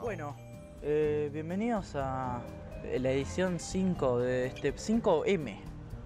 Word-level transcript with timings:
Bueno, 0.00 0.36
eh, 0.82 1.30
bienvenidos 1.32 1.94
a 1.96 2.40
la 2.98 3.10
edición 3.10 3.58
5 3.58 4.18
de 4.18 4.46
este 4.46 4.74
5M 4.74 5.56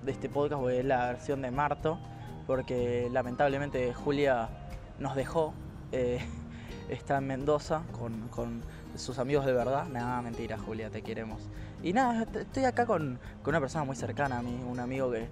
de 0.05 0.13
este 0.13 0.29
podcast, 0.29 0.63
es 0.71 0.85
la 0.85 1.07
versión 1.09 1.43
de 1.43 1.51
Marto, 1.51 1.99
porque 2.47 3.09
lamentablemente 3.11 3.93
Julia 3.95 4.49
nos 4.99 5.15
dejó. 5.15 5.55
eh, 5.93 6.21
está 6.89 7.19
en 7.19 7.27
Mendoza 7.27 7.83
con, 7.99 8.29
con 8.29 8.63
sus 8.97 9.19
amigos 9.19 9.47
de 9.47 9.53
verdad. 9.53 9.87
Nada, 9.87 10.21
mentira, 10.23 10.59
Julia, 10.59 10.91
te 10.91 11.03
queremos. 11.03 11.49
Y 11.83 11.93
nada, 11.93 12.23
est- 12.23 12.37
estoy 12.37 12.65
acá 12.65 12.87
con, 12.87 13.19
con 13.43 13.53
una 13.53 13.61
persona 13.61 13.85
muy 13.85 13.97
cercana 13.97 14.39
a 14.39 14.43
mí, 14.43 14.61
un 14.69 14.81
amigo 14.81 15.11
que 15.11 15.29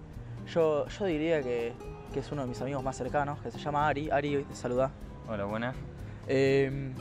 yo, 0.52 0.86
yo 0.86 1.04
diría 1.06 1.42
que, 1.42 1.72
que 2.12 2.20
es 2.20 2.30
uno 2.32 2.42
de 2.42 2.48
mis 2.48 2.60
amigos 2.62 2.82
más 2.82 2.96
cercanos, 2.96 3.40
que 3.40 3.50
se 3.50 3.58
llama 3.58 3.88
Ari. 3.88 4.10
Ari, 4.10 4.44
te 4.44 4.54
saluda. 4.54 4.90
Hola, 5.28 5.44
buenas. 5.44 5.74
Eh, 6.28 6.92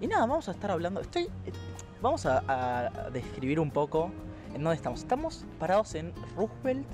y 0.00 0.06
nada, 0.06 0.26
vamos 0.26 0.48
a 0.48 0.52
estar 0.52 0.70
hablando. 0.70 1.00
Estoy. 1.00 1.24
eh, 1.24 1.52
Vamos 2.02 2.26
a, 2.26 2.42
a 2.46 3.10
describir 3.10 3.58
un 3.58 3.70
poco 3.70 4.10
en 4.54 4.62
dónde 4.62 4.76
estamos. 4.76 5.00
Estamos 5.00 5.44
parados 5.58 5.94
en 5.94 6.12
Roosevelt 6.36 6.86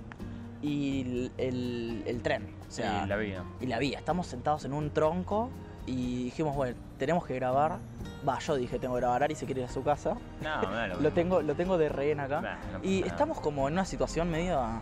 y 0.63 1.01
el, 1.03 1.33
el- 1.39 2.03
el 2.07 2.23
tren. 2.23 2.55
O 2.69 2.71
sea, 2.71 3.01
la 3.07 3.17
y 3.61 3.67
la 3.67 3.79
vía. 3.79 3.99
Estamos 3.99 4.29
sentados 4.29 4.65
en 4.65 4.73
un 4.73 4.91
tronco 4.91 5.51
y 5.87 6.25
dijimos, 6.25 6.55
bueno, 6.55 6.77
tenemos 6.99 7.27
que 7.27 7.35
grabar. 7.35 7.79
Va, 8.27 8.39
yo 8.39 8.55
dije, 8.55 8.79
tengo 8.79 8.95
que 8.95 9.01
grabar. 9.01 9.25
Ari 9.25 9.35
se 9.35 9.45
quiere 9.45 9.63
ir 9.63 9.67
a 9.67 9.71
su 9.73 9.83
casa. 9.83 10.17
No, 10.41 10.63
no, 10.63 10.95
Lo 11.01 11.11
tengo, 11.13 11.43
lo 11.43 11.55
tengo 11.57 11.77
de 11.79 11.89
rehén 11.89 12.21
acá. 12.21 12.41
No 12.41 12.79
y 12.85 13.03
estamos 13.03 13.41
como 13.41 13.67
en 13.67 13.75
una 13.75 13.85
situación 13.85 14.31
media. 14.31 14.81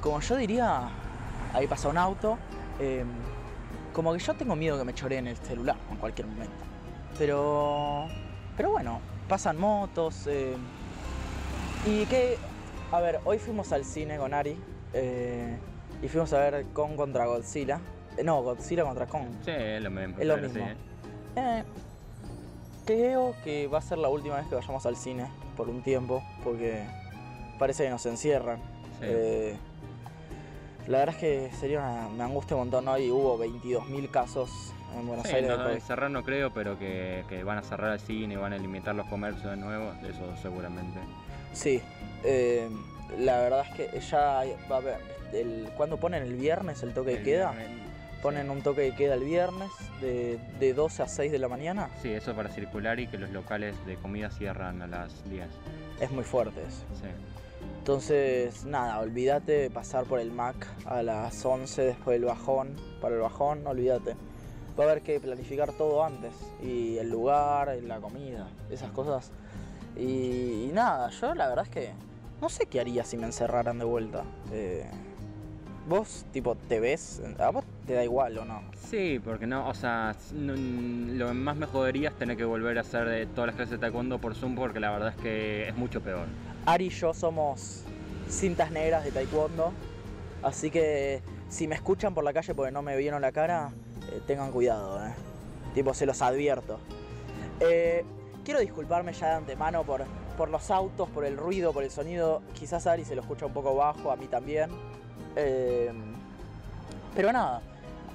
Como 0.00 0.18
yo 0.20 0.36
diría. 0.36 0.88
Ahí 1.52 1.66
pasa 1.66 1.88
un 1.88 1.98
auto. 1.98 2.38
eh, 2.80 3.04
como 3.92 4.14
que 4.14 4.18
yo 4.20 4.32
tengo 4.34 4.56
miedo 4.56 4.78
que 4.78 4.84
me 4.84 4.94
choreen 4.94 5.26
el 5.26 5.36
celular 5.36 5.76
en 5.90 5.98
cualquier 5.98 6.26
momento. 6.26 6.54
Pero. 7.18 8.06
Pero 8.56 8.70
bueno, 8.70 9.00
pasan 9.28 9.58
motos. 9.58 10.26
eh, 10.26 10.56
y 11.86 12.06
que. 12.06 12.36
A 12.90 13.00
ver, 13.00 13.20
hoy 13.24 13.38
fuimos 13.38 13.72
al 13.72 13.84
cine 13.84 14.18
con 14.18 14.34
Ari. 14.34 14.56
eh, 14.92 15.56
y 16.02 16.08
fuimos 16.08 16.32
a 16.32 16.38
ver 16.40 16.66
Kong 16.72 16.96
contra 16.96 17.26
Godzilla. 17.26 17.80
Eh, 18.16 18.24
no, 18.24 18.42
Godzilla 18.42 18.84
contra 18.84 19.06
Kong. 19.06 19.28
Sí, 19.44 19.52
es 19.52 19.80
lo 19.82 19.90
mismo. 19.90 20.16
Es 20.18 20.26
lo 20.26 20.36
sí. 20.36 20.42
mismo. 20.42 20.66
Eh, 21.36 21.62
creo 22.84 23.34
que 23.44 23.68
va 23.68 23.78
a 23.78 23.82
ser 23.82 23.98
la 23.98 24.08
última 24.08 24.36
vez 24.36 24.46
que 24.48 24.54
vayamos 24.56 24.84
al 24.84 24.96
cine 24.96 25.26
por 25.56 25.68
un 25.68 25.82
tiempo, 25.82 26.22
porque 26.42 26.84
parece 27.58 27.84
que 27.84 27.90
nos 27.90 28.04
encierran. 28.06 28.58
Sí. 28.98 29.04
Eh, 29.04 29.56
la 30.88 30.98
verdad 30.98 31.14
es 31.14 31.20
que 31.20 31.50
sería 31.58 31.78
una, 31.78 32.08
me 32.08 32.24
angustia 32.24 32.56
un 32.56 32.62
montón. 32.62 32.88
Hoy 32.88 33.10
hubo 33.10 33.38
22.000 33.38 34.10
casos 34.10 34.50
en 34.98 35.06
Buenos 35.06 35.26
Sí, 35.26 35.34
Aires. 35.34 35.50
no, 35.58 35.80
cerrar 35.80 36.10
no 36.10 36.22
creo, 36.22 36.52
pero 36.52 36.78
que, 36.78 37.24
que 37.28 37.42
van 37.44 37.58
a 37.58 37.62
cerrar 37.62 37.92
el 37.92 38.00
cine, 38.00 38.36
van 38.36 38.52
a 38.52 38.58
limitar 38.58 38.94
los 38.94 39.06
comercios 39.08 39.50
de 39.50 39.56
nuevo, 39.56 39.92
eso 40.08 40.34
seguramente. 40.40 40.98
Sí, 41.52 41.80
eh, 42.24 42.68
la 43.18 43.38
verdad 43.40 43.64
es 43.70 43.90
que 43.90 44.00
ya 44.00 44.42
va 44.70 44.76
a 44.76 44.78
haber. 44.78 44.96
El, 45.32 45.68
cuando 45.76 45.96
ponen 45.98 46.22
el 46.22 46.34
viernes 46.34 46.82
el 46.82 46.92
toque 46.92 47.12
de 47.18 47.22
queda, 47.22 47.52
viernes, 47.52 47.80
ponen 48.22 48.50
un 48.50 48.62
toque 48.62 48.82
de 48.82 48.94
queda 48.94 49.14
el 49.14 49.24
viernes 49.24 49.70
de, 50.00 50.38
de 50.60 50.74
12 50.74 51.02
a 51.02 51.08
6 51.08 51.32
de 51.32 51.38
la 51.38 51.48
mañana. 51.48 51.88
Sí, 52.02 52.12
eso 52.12 52.34
para 52.34 52.48
circular 52.50 53.00
y 53.00 53.06
que 53.06 53.18
los 53.18 53.30
locales 53.30 53.74
de 53.86 53.96
comida 53.96 54.30
cierran 54.30 54.82
a 54.82 54.86
las 54.86 55.28
10. 55.30 55.46
Es 56.00 56.10
muy 56.10 56.24
fuerte 56.24 56.60
eso. 56.60 56.84
Sí. 57.00 57.08
Entonces, 57.78 58.64
nada, 58.64 59.00
olvídate 59.00 59.52
de 59.52 59.70
pasar 59.70 60.04
por 60.04 60.20
el 60.20 60.30
Mac 60.30 60.68
a 60.84 61.02
las 61.02 61.44
11 61.44 61.82
después 61.82 62.14
del 62.20 62.26
bajón. 62.26 62.76
Para 63.00 63.16
el 63.16 63.20
bajón, 63.22 63.66
olvídate. 63.66 64.14
Va 64.78 64.84
a 64.84 64.90
haber 64.90 65.02
que 65.02 65.20
planificar 65.20 65.72
todo 65.72 66.04
antes. 66.04 66.32
Y 66.62 66.96
el 66.98 67.10
lugar, 67.10 67.76
y 67.82 67.86
la 67.86 68.00
comida, 68.00 68.48
esas 68.70 68.90
cosas. 68.90 69.30
Y, 69.96 70.64
y 70.68 70.70
nada, 70.72 71.10
yo 71.10 71.34
la 71.34 71.48
verdad 71.48 71.64
es 71.64 71.70
que 71.70 71.92
no 72.40 72.48
sé 72.48 72.66
qué 72.66 72.80
haría 72.80 73.04
si 73.04 73.16
me 73.16 73.26
encerraran 73.26 73.78
de 73.78 73.84
vuelta. 73.84 74.24
Eh, 74.50 74.86
¿Vos, 75.86 76.24
tipo, 76.32 76.54
te 76.54 76.78
ves? 76.80 77.20
¿A 77.38 77.50
vos 77.50 77.64
te 77.86 77.94
da 77.94 78.04
igual 78.04 78.38
o 78.38 78.44
no? 78.44 78.62
Sí, 78.88 79.20
porque 79.22 79.46
no, 79.46 79.68
o 79.68 79.74
sea, 79.74 80.14
no- 80.32 80.54
lo 80.54 81.26
que 81.28 81.32
más 81.34 81.56
me 81.56 81.66
jodería 81.66 82.10
es 82.10 82.16
tener 82.18 82.36
que 82.36 82.44
volver 82.44 82.78
a 82.78 82.82
hacer 82.82 83.08
de 83.08 83.26
todas 83.26 83.48
las 83.48 83.56
clases 83.56 83.72
de 83.72 83.78
taekwondo 83.78 84.18
por 84.20 84.34
Zoom, 84.34 84.54
porque 84.54 84.78
la 84.80 84.90
verdad 84.92 85.08
es 85.08 85.16
que 85.16 85.68
es 85.68 85.76
mucho 85.76 86.00
peor. 86.00 86.26
Ari 86.66 86.86
y 86.86 86.90
yo 86.90 87.12
somos 87.12 87.82
cintas 88.28 88.70
negras 88.70 89.02
de 89.04 89.10
taekwondo, 89.10 89.72
así 90.42 90.70
que 90.70 91.20
si 91.48 91.66
me 91.66 91.74
escuchan 91.74 92.14
por 92.14 92.22
la 92.22 92.32
calle 92.32 92.54
porque 92.54 92.70
no 92.70 92.82
me 92.82 92.96
vieron 92.96 93.20
la 93.20 93.32
cara, 93.32 93.72
tengan 94.26 94.50
cuidado, 94.52 95.04
eh. 95.06 95.12
Tipo, 95.74 95.94
se 95.94 96.06
los 96.06 96.20
advierto. 96.20 96.78
Eh, 97.60 98.04
quiero 98.44 98.60
disculparme 98.60 99.12
ya 99.12 99.28
de 99.28 99.34
antemano 99.34 99.84
por, 99.84 100.04
por 100.36 100.48
los 100.48 100.70
autos, 100.70 101.08
por 101.10 101.24
el 101.24 101.36
ruido, 101.36 101.72
por 101.72 101.84
el 101.84 101.90
sonido. 101.90 102.42
Quizás 102.54 102.86
Ari 102.86 103.04
se 103.04 103.14
lo 103.14 103.22
escucha 103.22 103.46
un 103.46 103.52
poco 103.52 103.74
bajo, 103.74 104.10
a 104.10 104.16
mí 104.16 104.26
también. 104.26 104.70
Eh, 105.36 105.90
pero 107.14 107.32
nada, 107.32 107.62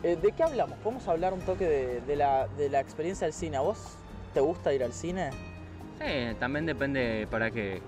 eh, 0.03 0.17
¿de 0.21 0.31
qué 0.31 0.43
hablamos? 0.43 0.77
Podemos 0.79 1.07
hablar 1.07 1.33
un 1.33 1.41
toque 1.41 2.01
de, 2.05 2.15
la, 2.15 2.47
de 2.57 2.69
la 2.69 2.79
experiencia 2.79 3.25
del 3.25 3.33
cine. 3.33 3.57
¿A 3.57 3.61
vos 3.61 3.95
te 4.33 4.39
gusta 4.39 4.73
ir 4.73 4.83
al 4.83 4.93
cine? 4.93 5.31
Sí, 5.99 6.35
también 6.39 6.67
depende 6.67 7.27
para 7.31 7.49
qué. 7.49 7.81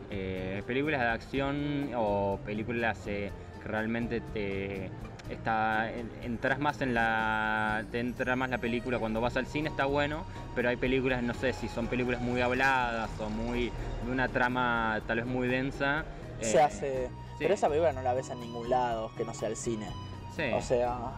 Películas 0.66 1.02
de 1.02 1.08
acción 1.08 1.92
o 1.96 2.40
películas 2.44 2.98
que 3.06 3.32
realmente 3.64 4.22
te 4.34 4.90
está 5.30 5.92
en- 5.92 6.12
entras 6.24 6.60
más 6.60 6.82
en 6.82 6.94
la 6.94 7.84
te 7.92 8.00
entra 8.00 8.36
más 8.36 8.50
la 8.50 8.58
película 8.58 9.00
cuando 9.00 9.22
vas 9.22 9.38
al 9.38 9.46
cine 9.46 9.70
está 9.70 9.86
bueno, 9.86 10.26
pero 10.56 10.70
hay 10.70 10.76
películas 10.76 11.24
no 11.24 11.34
sé 11.34 11.54
si 11.54 11.68
son 11.68 11.88
películas 11.88 12.22
muy 12.22 12.42
habladas 12.42 13.10
o 13.20 13.30
muy 13.30 13.72
de 14.06 14.12
una 14.12 14.28
trama 14.28 15.02
tal 15.08 15.18
vez 15.18 15.26
muy 15.26 15.48
densa. 15.48 16.06
Se 16.42 16.58
eh, 16.58 16.62
hace... 16.62 17.08
sí. 17.08 17.36
Pero 17.40 17.54
esa 17.54 17.68
película 17.68 17.94
no 17.94 18.02
la 18.02 18.14
ves 18.14 18.30
en 18.30 18.40
ningún 18.40 18.70
lado 18.70 19.12
que 19.16 19.26
no 19.26 19.34
sea 19.34 19.50
el 19.50 19.56
cine. 19.56 19.88
Sí. 20.36 20.52
O 20.54 20.62
sea, 20.62 21.12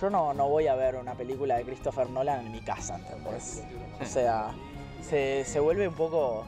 yo 0.00 0.10
no, 0.10 0.34
no 0.34 0.48
voy 0.48 0.66
a 0.66 0.74
ver 0.74 0.96
una 0.96 1.14
película 1.14 1.56
de 1.56 1.64
Christopher 1.64 2.10
Nolan 2.10 2.46
en 2.46 2.52
mi 2.52 2.60
casa, 2.60 2.96
¿entendés? 2.96 3.62
O 4.00 4.04
sea, 4.04 4.50
se, 5.00 5.44
se 5.44 5.60
vuelve 5.60 5.86
un 5.86 5.94
poco, 5.94 6.44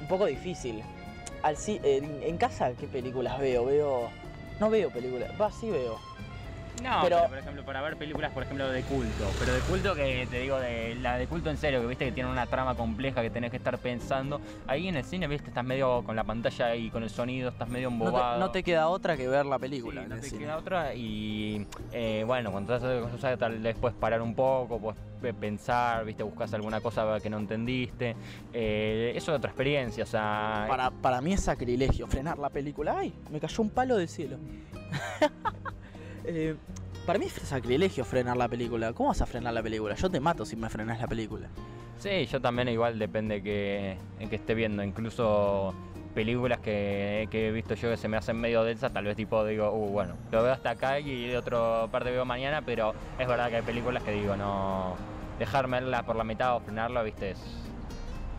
un 0.00 0.06
poco 0.06 0.26
difícil. 0.26 0.82
Al 1.42 1.56
en, 1.66 2.22
en 2.22 2.36
casa, 2.38 2.72
¿qué 2.72 2.86
películas 2.86 3.38
veo? 3.38 3.66
Veo... 3.66 4.10
No 4.60 4.70
veo 4.70 4.90
películas, 4.90 5.30
va, 5.40 5.50
sí 5.50 5.70
veo. 5.70 5.98
No, 6.82 7.00
Pero- 7.02 7.16
pero, 7.16 7.28
por 7.28 7.38
ejemplo, 7.38 7.64
para 7.64 7.80
ver 7.82 7.96
películas, 7.96 8.32
por 8.32 8.42
ejemplo, 8.42 8.68
de 8.68 8.82
culto. 8.82 9.30
Pero 9.38 9.54
de 9.54 9.60
culto 9.60 9.94
que 9.94 10.26
te 10.30 10.40
digo, 10.40 10.58
de 10.58 10.94
la 10.96 11.16
de 11.16 11.26
culto 11.26 11.48
en 11.50 11.56
serio, 11.56 11.80
que 11.80 11.86
viste 11.86 12.04
que 12.04 12.12
tiene 12.12 12.28
una 12.30 12.46
trama 12.46 12.74
compleja 12.74 13.22
que 13.22 13.30
tenés 13.30 13.50
que 13.50 13.56
estar 13.58 13.78
pensando. 13.78 14.40
Ahí 14.66 14.88
en 14.88 14.96
el 14.96 15.04
cine, 15.04 15.26
viste, 15.28 15.48
estás 15.48 15.64
medio 15.64 16.02
con 16.04 16.14
la 16.16 16.24
pantalla 16.24 16.74
y 16.74 16.90
con 16.90 17.02
el 17.02 17.10
sonido, 17.10 17.50
estás 17.50 17.68
medio 17.68 17.90
No 17.90 17.98
te, 17.98 18.04
embobado. 18.06 18.40
no 18.40 18.50
te 18.50 18.62
queda 18.62 18.88
otra 18.88 19.16
que 19.16 19.28
ver 19.28 19.46
la 19.46 19.56
Sí, 19.56 19.60
película. 19.62 20.02
en 20.02 20.08
no 20.10 20.14
el 20.16 20.20
te 20.20 20.28
cine. 20.28 20.40
queda 20.44 20.56
otra 20.58 20.94
y 20.94 21.66
eh, 21.92 22.24
bueno, 22.26 22.50
cuando 22.52 22.74
estás 22.74 22.88
haciendo 22.90 23.08
cosas 23.10 23.38
tal 23.38 23.58
vez 23.60 23.76
puedes 23.78 23.96
parar 23.96 24.20
un 24.20 24.34
poco, 24.34 24.78
puedes 24.78 25.00
pe- 25.22 25.32
pensar, 25.32 26.04
viste, 26.04 26.22
buscas 26.22 26.52
alguna 26.54 26.80
cosa 26.80 27.18
que 27.22 27.30
no 27.30 27.38
entendiste. 27.38 28.14
Eh, 28.52 29.12
eso 29.14 29.32
es 29.32 29.38
otra 29.38 29.50
experiencia, 29.50 30.04
o 30.04 30.06
sea... 30.06 30.66
Para, 30.68 30.90
para 30.90 31.20
mí 31.20 31.32
es 31.32 31.40
sacrilegio 31.40 32.06
frenar 32.08 32.36
la 32.38 32.50
película. 32.50 32.96
¡Ay! 32.98 33.14
Me 33.30 33.38
cayó 33.40 33.62
un 33.62 33.70
palo 33.70 33.96
del 33.96 34.08
cielo. 34.08 34.36
Eh, 36.24 36.56
para 37.06 37.18
mí 37.18 37.26
es 37.26 37.32
sacrilegio 37.32 38.04
frenar 38.04 38.36
la 38.36 38.48
película. 38.48 38.92
¿Cómo 38.92 39.10
vas 39.10 39.20
a 39.20 39.26
frenar 39.26 39.52
la 39.52 39.62
película? 39.62 39.94
Yo 39.94 40.10
te 40.10 40.20
mato 40.20 40.44
si 40.44 40.56
me 40.56 40.68
frenas 40.70 41.00
la 41.00 41.06
película. 41.06 41.48
Sí, 41.98 42.26
yo 42.26 42.40
también 42.40 42.68
igual 42.68 42.98
depende 42.98 43.42
que, 43.42 43.96
que 44.28 44.36
esté 44.36 44.54
viendo. 44.54 44.82
Incluso 44.82 45.74
películas 46.14 46.60
que, 46.60 47.28
que 47.30 47.48
he 47.48 47.52
visto 47.52 47.74
yo 47.74 47.90
que 47.90 47.96
se 47.96 48.08
me 48.08 48.16
hacen 48.16 48.36
medio 48.36 48.62
densas, 48.62 48.92
tal 48.92 49.04
vez 49.04 49.16
tipo 49.16 49.44
digo, 49.44 49.70
uh, 49.70 49.90
bueno, 49.90 50.14
lo 50.30 50.42
veo 50.42 50.52
hasta 50.52 50.70
acá 50.70 51.00
y 51.00 51.26
de 51.26 51.36
otra 51.36 51.88
parte 51.90 52.10
veo 52.10 52.24
mañana, 52.24 52.62
pero 52.62 52.94
es 53.18 53.26
verdad 53.26 53.50
que 53.50 53.56
hay 53.56 53.62
películas 53.62 54.02
que 54.04 54.12
digo, 54.12 54.36
no, 54.36 54.94
dejarme 55.40 55.80
verla 55.80 56.04
por 56.04 56.14
la 56.14 56.22
mitad 56.22 56.56
o 56.56 56.60
frenarla, 56.60 57.02
viste, 57.02 57.32
es, 57.32 57.40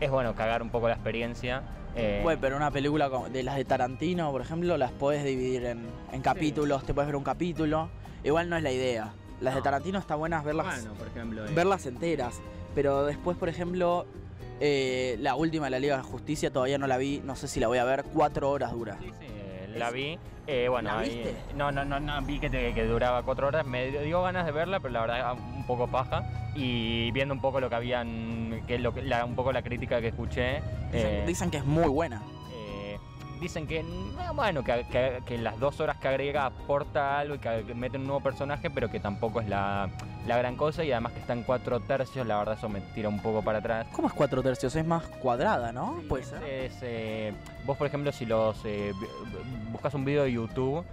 es 0.00 0.10
bueno 0.10 0.34
cagar 0.34 0.62
un 0.62 0.70
poco 0.70 0.88
la 0.88 0.94
experiencia. 0.94 1.62
Eh, 1.96 2.20
Bueno, 2.22 2.38
pero 2.40 2.56
una 2.56 2.70
película 2.70 3.08
como- 3.10 3.28
de 3.28 3.42
las 3.42 3.56
de 3.56 3.64
Tarantino, 3.64 4.30
por 4.30 4.40
ejemplo, 4.42 4.76
las 4.76 4.92
puedes 4.92 5.24
dividir 5.24 5.64
en, 5.64 5.86
en 6.12 6.22
capítulos, 6.22 6.84
te 6.84 6.92
puedes 6.94 7.06
ver 7.08 7.16
un 7.16 7.24
capítulo. 7.24 7.88
Igual 8.22 8.48
no 8.48 8.56
es 8.56 8.62
la 8.62 8.72
idea. 8.72 9.12
Las 9.40 9.54
de 9.54 9.60
No. 9.60 9.64
Tarantino 9.64 9.98
está 9.98 10.14
buenas 10.14 10.44
verlas, 10.44 10.66
bueno, 10.82 10.94
por 10.98 11.08
ejemplo, 11.08 11.46
eh, 11.46 11.50
verlas 11.54 11.86
enteras. 11.86 12.40
Pero 12.74 13.04
después, 13.04 13.36
por 13.36 13.48
ejemplo, 13.48 14.06
eh, 14.60 15.16
la 15.20 15.34
última 15.34 15.66
de 15.66 15.70
la 15.70 15.78
Liga 15.78 15.96
de 15.98 16.02
Justicia 16.02 16.50
todavía 16.50 16.78
no 16.78 16.86
la 16.86 16.96
vi. 16.98 17.20
No 17.24 17.36
sé 17.36 17.48
si 17.48 17.60
la 17.60 17.68
voy 17.68 17.78
a 17.78 17.84
ver. 17.84 18.04
Cuatro 18.14 18.50
horas 18.50 18.72
dura. 18.72 18.96
Sí, 19.00 19.10
sí, 19.20 19.78
la 19.78 19.90
vi. 19.90 20.18
Eh, 20.48 20.68
bueno, 20.68 20.90
¿La 20.90 20.98
ahí- 21.00 21.08
viste? 21.10 21.34
no, 21.56 21.72
no, 21.72 21.84
no, 21.84 21.98
no, 21.98 22.22
vi 22.22 22.38
que, 22.38 22.48
te- 22.48 22.72
que 22.72 22.84
duraba 22.84 23.22
cuatro 23.24 23.48
horas. 23.48 23.66
Me 23.66 23.90
dio 23.90 24.22
ganas 24.22 24.46
de 24.46 24.52
verla, 24.52 24.78
pero 24.80 24.92
la 24.92 25.00
verdad 25.00 25.32
un 25.34 25.66
poco 25.66 25.88
paja. 25.88 26.22
Y 26.54 27.10
viendo 27.12 27.34
un 27.34 27.40
poco 27.40 27.60
lo 27.60 27.68
que 27.68 27.74
habían, 27.74 28.45
que 28.66 28.76
es 28.76 28.80
lo 28.80 28.92
que, 28.92 29.02
la, 29.02 29.24
un 29.24 29.34
poco 29.34 29.52
la 29.52 29.62
crítica 29.62 30.00
que 30.00 30.08
escuché. 30.08 30.62
Dicen, 30.92 31.10
eh, 31.10 31.24
dicen 31.26 31.50
que 31.50 31.58
es 31.58 31.64
muy 31.64 31.88
buena. 31.88 32.22
eh, 32.52 32.98
dicen 33.40 33.66
que, 33.66 33.84
bueno, 34.34 34.64
que, 34.64 34.86
que- 34.90 35.22
que 35.26 35.38
las 35.38 35.58
dos 35.60 35.78
horas 35.80 35.96
que 35.98 36.08
agrega 36.08 36.46
aporta 36.46 37.18
algo 37.18 37.34
y 37.34 37.38
que, 37.38 37.74
mete 37.74 37.98
un 37.98 38.04
nuevo 38.06 38.20
personaje, 38.20 38.70
pero 38.70 38.90
que 38.90 38.98
tampoco 39.00 39.40
es 39.40 39.48
la, 39.48 39.88
la 40.26 40.36
gran 40.38 40.56
cosa 40.56 40.84
y 40.84 40.92
además 40.92 41.12
que 41.12 41.20
está 41.20 41.32
en 41.34 41.42
cuatro 41.42 41.80
tercios, 41.80 42.26
la 42.26 42.38
verdad 42.38 42.56
eso 42.58 42.68
me 42.68 42.80
tira 42.94 43.08
un 43.08 43.20
poco 43.20 43.42
para 43.42 43.58
atrás. 43.58 43.86
¿Cómo 43.92 44.08
es 44.08 44.14
cuatro 44.14 44.42
tercios? 44.42 44.74
Es 44.74 44.86
más 44.86 45.04
cuadrada, 45.06 45.70
¿no? 45.72 45.98
Sí, 46.00 46.06
Puede 46.08 46.24
ser. 46.24 46.42
es, 46.44 46.72
eh, 46.82 47.32
vos, 47.64 47.76
por 47.76 47.86
ejemplo, 47.86 48.10
si 48.12 48.24
los 48.26 48.56
buscas 49.70 49.92
un 49.94 50.04
video 50.04 50.24
de 50.24 50.32
YouTube 50.32 50.84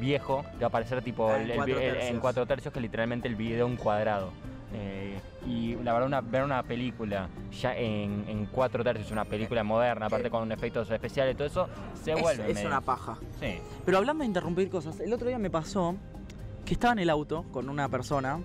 viejo, 0.00 0.44
te 0.52 0.58
va 0.58 0.64
a 0.66 0.68
aparecer 0.68 1.02
tipo 1.02 1.28
Ah, 1.30 1.36
en 1.40 1.50
el- 1.50 1.56
cuatro 1.56 1.74
el- 1.78 1.80
tercios. 1.92 2.10
en 2.10 2.20
cuatro 2.20 2.46
tercios, 2.46 2.74
que 2.74 2.80
literalmente 2.80 3.28
el 3.28 3.36
video 3.36 3.66
en 3.66 3.76
cuadrado. 3.76 4.30
Eh, 4.72 5.18
y 5.46 5.74
la 5.82 5.92
verdad, 5.92 6.06
una- 6.06 6.20
ver 6.20 6.44
una 6.44 6.62
película 6.62 7.28
ya 7.60 7.74
en, 7.76 8.24
en 8.28 8.46
cuatro 8.46 8.84
tercios, 8.84 9.10
una 9.10 9.24
película 9.24 9.64
moderna, 9.64 10.06
aparte 10.06 10.28
Eh, 10.28 10.30
con 10.30 10.50
efectos 10.52 10.88
especiales 10.90 11.34
y 11.34 11.36
todo 11.36 11.46
eso, 11.48 11.68
se 12.00 12.12
Es, 12.12 12.20
vuelve. 12.22 12.48
es 12.48 12.54
medio- 12.54 12.68
una 12.68 12.80
paja. 12.80 13.16
Sí. 13.40 13.58
Pero 13.84 13.98
hablando 13.98 14.22
de 14.22 14.26
interrumpir 14.28 14.70
cosas, 14.70 15.00
el 15.00 15.12
otro 15.12 15.26
día 15.28 15.38
me 15.38 15.50
pasó 15.50 15.96
que 16.64 16.74
estaba 16.74 16.92
en 16.92 17.00
el 17.00 17.10
auto 17.10 17.44
con 17.50 17.68
una 17.68 17.88
persona 17.88 18.38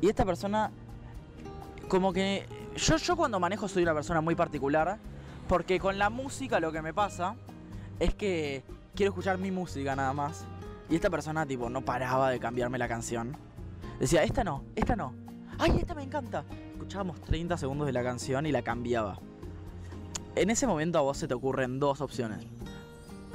y 0.00 0.08
esta 0.08 0.24
persona 0.24 0.70
como 1.88 2.12
que 2.12 2.46
yo 2.76 2.96
yo 2.96 3.16
cuando 3.16 3.38
manejo 3.38 3.68
soy 3.68 3.82
una 3.84 3.94
persona 3.94 4.20
muy 4.20 4.34
particular 4.34 4.98
porque 5.46 5.78
con 5.78 5.98
la 5.98 6.10
música 6.10 6.58
lo 6.58 6.72
que 6.72 6.82
me 6.82 6.92
pasa 6.94 7.36
es 8.00 8.14
que 8.14 8.64
quiero 8.96 9.10
escuchar 9.10 9.38
mi 9.38 9.50
música 9.50 9.94
nada 9.94 10.12
más 10.12 10.46
y 10.90 10.96
esta 10.96 11.10
persona 11.10 11.46
tipo 11.46 11.68
no 11.70 11.82
paraba 11.82 12.30
de 12.30 12.40
cambiarme 12.40 12.78
la 12.78 12.88
canción. 12.88 13.36
Decía, 14.00 14.24
"Esta 14.24 14.42
no, 14.42 14.64
esta 14.74 14.96
no. 14.96 15.14
Ay, 15.58 15.78
esta 15.78 15.94
me 15.94 16.02
encanta." 16.02 16.44
Escuchábamos 16.72 17.20
30 17.22 17.56
segundos 17.56 17.86
de 17.86 17.92
la 17.92 18.02
canción 18.02 18.46
y 18.46 18.52
la 18.52 18.62
cambiaba. 18.62 19.18
En 20.36 20.50
ese 20.50 20.66
momento 20.66 20.98
a 20.98 21.02
vos 21.02 21.16
se 21.16 21.28
te 21.28 21.34
ocurren 21.34 21.78
dos 21.78 22.00
opciones. 22.00 22.44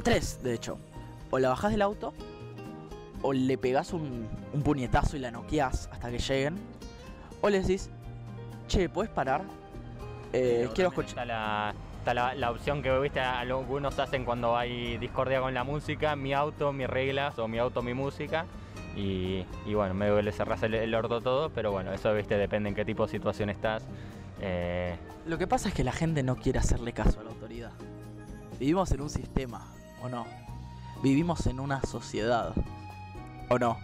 Tres, 0.03 0.43
de 0.43 0.53
hecho. 0.53 0.77
O 1.31 1.39
la 1.39 1.49
bajás 1.49 1.71
del 1.71 1.81
auto, 1.81 2.13
o 3.21 3.33
le 3.33 3.57
pegás 3.57 3.93
un, 3.93 4.27
un 4.53 4.61
puñetazo 4.63 5.17
y 5.17 5.19
la 5.19 5.31
noqueás 5.31 5.89
hasta 5.91 6.09
que 6.11 6.19
lleguen, 6.19 6.55
o 7.41 7.49
le 7.49 7.61
decís, 7.61 7.89
che, 8.67 8.89
¿puedes 8.89 9.11
parar? 9.11 9.43
Eh, 10.33 10.69
quiero 10.73 10.89
escuchar. 10.89 11.09
Está, 11.09 11.25
la, 11.25 11.73
está 11.99 12.13
la, 12.13 12.35
la 12.35 12.51
opción 12.51 12.81
que 12.81 12.97
viste 12.99 13.19
algunos 13.19 13.97
hacen 13.99 14.25
cuando 14.25 14.57
hay 14.57 14.97
discordia 14.97 15.41
con 15.41 15.53
la 15.53 15.63
música, 15.63 16.15
mi 16.15 16.33
auto, 16.33 16.71
mis 16.73 16.87
reglas, 16.87 17.37
o 17.39 17.47
mi 17.47 17.57
auto, 17.57 17.81
mi 17.81 17.93
música. 17.93 18.45
Y, 18.95 19.45
y 19.65 19.73
bueno, 19.73 19.93
medio 19.93 20.17
que 20.17 20.23
le 20.23 20.31
cerrás 20.31 20.61
el, 20.63 20.73
el 20.73 20.93
orto 20.95 21.21
todo, 21.21 21.49
pero 21.51 21.71
bueno, 21.71 21.91
eso 21.93 22.13
viste, 22.13 22.37
depende 22.37 22.69
en 22.69 22.75
qué 22.75 22.83
tipo 22.85 23.05
de 23.05 23.11
situación 23.11 23.49
estás. 23.49 23.83
Eh, 24.41 24.95
Lo 25.25 25.37
que 25.37 25.47
pasa 25.47 25.69
es 25.69 25.73
que 25.73 25.83
la 25.83 25.91
gente 25.91 26.23
no 26.23 26.35
quiere 26.35 26.59
hacerle 26.59 26.91
caso 26.93 27.19
a 27.19 27.23
la 27.23 27.29
autoridad. 27.29 27.71
Vivimos 28.59 28.91
en 28.91 29.01
un 29.01 29.09
sistema, 29.09 29.65
¿o 30.03 30.09
no? 30.09 30.25
Vivimos 31.01 31.45
en 31.47 31.59
una 31.59 31.81
sociedad, 31.81 32.53
¿o 33.49 33.57
no? 33.59 33.77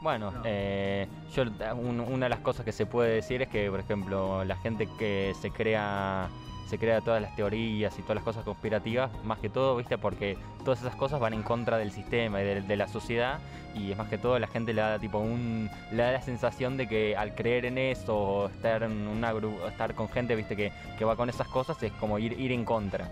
Bueno, 0.00 0.30
No. 0.30 0.42
eh, 0.44 1.08
yo 1.34 1.42
un- 1.76 2.00
una 2.00 2.26
de 2.26 2.30
las 2.30 2.40
cosas 2.40 2.64
que 2.64 2.72
se 2.72 2.84
puede 2.86 3.14
decir 3.14 3.40
es 3.42 3.48
que, 3.48 3.70
por 3.70 3.80
ejemplo, 3.80 4.44
la 4.44 4.56
gente 4.56 4.86
que 4.98 5.32
se 5.40 5.50
crea 5.50 6.28
se 6.66 6.78
crea 6.78 7.00
todas 7.00 7.20
las 7.20 7.34
teorías 7.36 7.98
y 7.98 8.02
todas 8.02 8.16
las 8.16 8.24
cosas 8.24 8.44
conspirativas, 8.44 9.10
más 9.24 9.38
que 9.38 9.48
todo, 9.48 9.76
¿viste? 9.76 9.98
Porque 9.98 10.36
todas 10.64 10.80
esas 10.80 10.96
cosas 10.96 11.20
van 11.20 11.34
en 11.34 11.42
contra 11.42 11.78
del 11.78 11.92
sistema 11.92 12.40
y 12.40 12.44
de, 12.44 12.62
de 12.62 12.76
la 12.76 12.88
sociedad 12.88 13.38
y 13.74 13.90
es 13.90 13.98
más 13.98 14.08
que 14.08 14.18
todo 14.18 14.38
la 14.38 14.46
gente 14.46 14.72
le 14.72 14.80
da 14.80 14.98
tipo 14.98 15.18
un 15.18 15.68
le 15.90 16.02
da 16.02 16.12
la 16.12 16.22
sensación 16.22 16.76
de 16.76 16.86
que 16.86 17.16
al 17.16 17.34
creer 17.34 17.64
en 17.64 17.78
eso 17.78 18.46
estar 18.46 18.82
en 18.82 19.08
una 19.08 19.32
estar 19.68 19.94
con 19.94 20.08
gente, 20.08 20.36
¿viste? 20.36 20.56
Que, 20.56 20.72
que 20.98 21.04
va 21.04 21.16
con 21.16 21.28
esas 21.28 21.48
cosas 21.48 21.82
es 21.82 21.92
como 21.92 22.18
ir 22.18 22.38
ir 22.38 22.52
en 22.52 22.64
contra. 22.64 23.10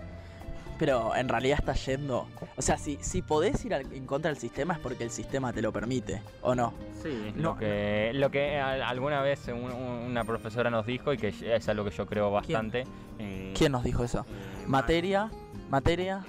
Pero 0.83 1.15
en 1.15 1.29
realidad 1.29 1.59
estás 1.61 1.85
yendo... 1.85 2.27
O 2.57 2.61
sea, 2.61 2.77
si, 2.77 2.97
si 2.99 3.21
podés 3.21 3.63
ir 3.63 3.73
al- 3.73 3.89
en 3.93 4.05
contra 4.05 4.29
del 4.29 4.37
sistema 4.37 4.73
es 4.73 4.79
porque 4.81 5.05
el 5.05 5.11
sistema 5.11 5.53
te 5.53 5.61
lo 5.61 5.71
permite, 5.71 6.21
¿o 6.41 6.55
no? 6.55 6.73
Sí, 7.01 7.31
No, 7.37 7.51
lo 7.53 7.57
que, 7.57 8.11
lo 8.13 8.29
que 8.29 8.59
a- 8.59 8.89
alguna 8.89 9.21
vez 9.21 9.47
un- 9.47 9.71
un- 9.71 9.71
una 10.11 10.25
profesora 10.25 10.69
nos 10.69 10.85
dijo 10.85 11.13
y 11.13 11.17
que 11.17 11.29
es 11.29 11.69
algo 11.69 11.85
que 11.85 11.91
yo 11.91 12.05
creo 12.05 12.31
bastante. 12.31 12.83
eh, 13.17 13.53
¿Quién 13.57 13.71
nos 13.71 13.85
dijo 13.85 14.03
eso? 14.03 14.25
eh, 14.27 14.65
Materia, 14.67 15.31
materia, 15.69 16.21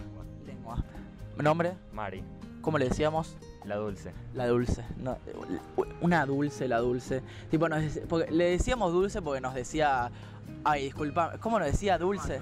lengua. 0.46 0.84
Nombre, 1.36 1.72
Mari, 1.92 2.22
¿cómo 2.62 2.78
le 2.78 2.88
decíamos? 2.90 3.36
la 3.64 3.74
dulce. 3.74 4.12
La 4.34 4.46
dulce. 4.46 4.84
No, 4.98 5.18
una 6.00 6.24
dulce, 6.26 6.68
la 6.68 6.78
dulce. 6.78 7.22
Tipo, 7.50 7.68
nos 7.68 7.82
porque 8.08 8.30
le 8.30 8.50
decíamos 8.50 8.92
dulce 8.92 9.20
porque 9.20 9.40
nos 9.40 9.54
decía. 9.54 10.12
Ay, 10.62 10.84
disculpa. 10.84 11.38
¿Cómo 11.40 11.58
nos 11.58 11.66
decía 11.72 11.98
dulce? 11.98 12.40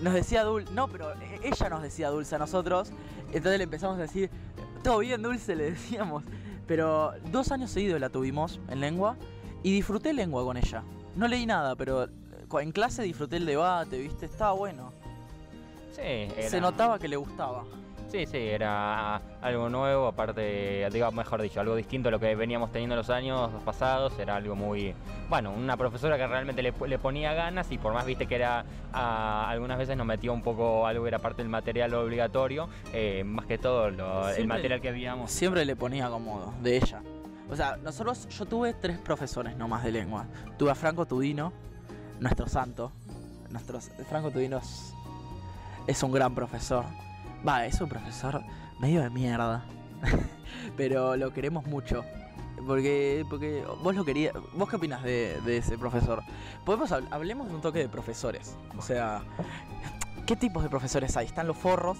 Nos 0.00 0.14
decía 0.14 0.42
dulce. 0.44 0.72
No, 0.72 0.88
pero 0.88 1.12
e- 1.14 1.40
ella 1.42 1.68
nos 1.68 1.82
decía 1.82 2.08
dulce 2.10 2.34
a 2.34 2.38
nosotros. 2.38 2.90
Entonces 3.32 3.58
le 3.58 3.64
empezamos 3.64 3.98
a 3.98 4.02
decir. 4.02 4.30
Todo 4.82 4.98
bien, 4.98 5.22
dulce, 5.22 5.54
le 5.54 5.70
decíamos. 5.72 6.24
Pero 6.66 7.12
dos 7.30 7.52
años 7.52 7.70
seguidos 7.70 8.00
la 8.00 8.08
tuvimos 8.08 8.60
en 8.68 8.80
lengua. 8.80 9.16
Y 9.62 9.72
disfruté 9.72 10.12
lengua 10.12 10.42
con 10.44 10.56
ella. 10.56 10.82
No 11.14 11.28
leí 11.28 11.46
nada, 11.46 11.76
pero 11.76 12.08
cu- 12.48 12.58
en 12.60 12.72
clase 12.72 13.02
disfruté 13.02 13.36
el 13.36 13.46
debate, 13.46 13.98
¿viste? 13.98 14.26
Estaba 14.26 14.52
bueno. 14.52 14.92
Sí, 15.92 16.00
era- 16.02 16.48
Se 16.50 16.60
notaba 16.60 16.98
que 16.98 17.06
le 17.06 17.16
gustaba. 17.16 17.64
Sí, 18.12 18.26
sí, 18.26 18.36
era 18.36 19.16
algo 19.40 19.70
nuevo, 19.70 20.06
aparte, 20.06 20.86
digo, 20.92 21.10
mejor 21.12 21.40
dicho, 21.40 21.60
algo 21.60 21.74
distinto 21.74 22.08
a 22.08 22.12
lo 22.12 22.20
que 22.20 22.34
veníamos 22.34 22.70
teniendo 22.70 22.94
los 22.94 23.08
años 23.08 23.50
pasados, 23.64 24.18
era 24.18 24.36
algo 24.36 24.54
muy, 24.54 24.94
bueno, 25.30 25.50
una 25.50 25.78
profesora 25.78 26.18
que 26.18 26.26
realmente 26.26 26.62
le, 26.62 26.74
le 26.86 26.98
ponía 26.98 27.32
ganas 27.32 27.72
y 27.72 27.78
por 27.78 27.94
más, 27.94 28.04
viste, 28.04 28.26
que 28.26 28.34
era, 28.34 28.66
algunas 28.92 29.78
veces 29.78 29.96
nos 29.96 30.06
metía 30.06 30.30
un 30.30 30.42
poco 30.42 30.86
algo 30.86 31.04
que 31.04 31.08
era 31.08 31.20
parte 31.20 31.40
del 31.40 31.48
material 31.48 31.94
obligatorio, 31.94 32.68
eh, 32.92 33.24
más 33.24 33.46
que 33.46 33.56
todo 33.56 33.88
lo- 33.90 34.28
el 34.28 34.46
material 34.46 34.80
que 34.82 34.90
habíamos. 34.90 35.30
Siempre 35.30 35.64
le 35.64 35.74
ponía 35.74 36.10
como 36.10 36.52
de 36.62 36.76
ella. 36.76 37.00
O 37.50 37.56
sea, 37.56 37.76
nosotros, 37.78 38.28
yo 38.28 38.44
tuve 38.44 38.74
tres 38.74 38.98
profesores 38.98 39.56
nomás 39.56 39.84
de 39.84 39.90
lengua. 39.92 40.26
Tuve 40.58 40.70
a 40.70 40.74
Franco 40.74 41.06
Tudino, 41.06 41.50
nuestro 42.20 42.46
santo. 42.46 42.92
Nuestro, 43.48 43.80
Franco 44.08 44.30
Tudino 44.30 44.58
es, 44.58 44.92
es 45.86 46.02
un 46.02 46.12
gran 46.12 46.34
profesor. 46.34 46.84
Va, 47.46 47.66
es 47.66 47.80
un 47.80 47.88
profesor 47.88 48.42
medio 48.78 49.02
de 49.02 49.10
mierda. 49.10 49.64
Pero 50.76 51.16
lo 51.16 51.32
queremos 51.32 51.66
mucho. 51.66 52.04
Porque, 52.66 53.24
porque 53.28 53.64
vos 53.82 53.94
lo 53.94 54.04
querías. 54.04 54.34
¿Vos 54.54 54.68
qué 54.68 54.76
opinas 54.76 55.02
de, 55.02 55.40
de 55.44 55.56
ese 55.56 55.76
profesor? 55.76 56.22
Podemos 56.64 56.92
habl- 56.92 57.08
hablemos 57.10 57.48
de 57.48 57.54
un 57.54 57.60
toque 57.60 57.80
de 57.80 57.88
profesores. 57.88 58.56
O 58.78 58.82
sea, 58.82 59.22
¿qué 60.26 60.36
tipos 60.36 60.62
de 60.62 60.68
profesores 60.68 61.16
hay? 61.16 61.26
Están 61.26 61.48
los 61.48 61.56
forros. 61.56 61.98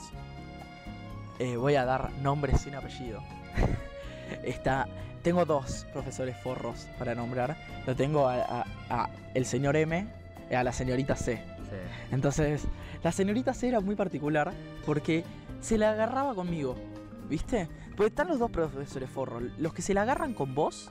Eh, 1.40 1.56
voy 1.56 1.74
a 1.74 1.84
dar 1.84 2.12
nombres 2.22 2.60
sin 2.60 2.74
apellido. 2.76 3.20
Está. 4.44 4.86
Tengo 5.22 5.44
dos 5.44 5.86
profesores 5.92 6.36
forros 6.36 6.86
para 6.98 7.14
nombrar. 7.14 7.56
Lo 7.86 7.96
tengo 7.96 8.28
a, 8.28 8.34
a- 8.42 8.64
a 8.90 9.08
el 9.34 9.46
señor 9.46 9.76
M 9.76 10.06
y 10.50 10.54
a 10.54 10.62
la 10.62 10.72
señorita 10.72 11.16
C. 11.16 11.42
Entonces, 12.10 12.64
la 13.02 13.12
señorita 13.12 13.54
C 13.54 13.68
era 13.68 13.80
muy 13.80 13.96
particular 13.96 14.52
porque 14.84 15.24
se 15.60 15.78
la 15.78 15.92
agarraba 15.92 16.34
conmigo, 16.34 16.76
¿viste? 17.28 17.68
Porque 17.96 18.08
están 18.08 18.28
los 18.28 18.38
dos 18.38 18.50
profesores 18.50 19.08
forros, 19.08 19.44
los 19.58 19.72
que 19.72 19.82
se 19.82 19.94
la 19.94 20.02
agarran 20.02 20.34
con 20.34 20.54
vos 20.54 20.90